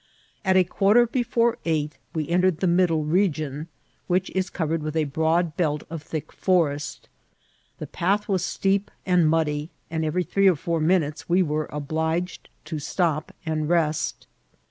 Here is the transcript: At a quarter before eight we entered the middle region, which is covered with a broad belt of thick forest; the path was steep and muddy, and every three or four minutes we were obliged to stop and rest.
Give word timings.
At 0.43 0.57
a 0.57 0.63
quarter 0.63 1.05
before 1.05 1.59
eight 1.63 1.99
we 2.11 2.27
entered 2.27 2.59
the 2.59 2.65
middle 2.65 3.03
region, 3.05 3.67
which 4.07 4.31
is 4.31 4.49
covered 4.49 4.81
with 4.81 4.95
a 4.95 5.03
broad 5.03 5.55
belt 5.55 5.83
of 5.91 6.01
thick 6.01 6.31
forest; 6.31 7.07
the 7.77 7.85
path 7.85 8.27
was 8.27 8.43
steep 8.43 8.89
and 9.05 9.29
muddy, 9.29 9.69
and 9.91 10.03
every 10.03 10.23
three 10.23 10.49
or 10.49 10.55
four 10.55 10.79
minutes 10.79 11.29
we 11.29 11.43
were 11.43 11.69
obliged 11.71 12.49
to 12.65 12.79
stop 12.79 13.31
and 13.45 13.69
rest. 13.69 14.25